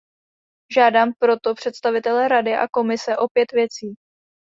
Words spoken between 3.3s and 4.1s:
věcí.